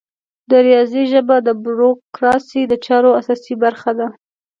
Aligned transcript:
د 0.49 0.51
ریاضي 0.67 1.03
ژبه 1.11 1.35
د 1.41 1.49
بروکراسي 1.63 2.61
د 2.67 2.73
چارو 2.85 3.09
اساسي 3.19 3.53
برخه 3.63 3.91
ده. 3.99 4.07